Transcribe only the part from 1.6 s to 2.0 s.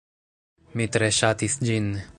ĝin.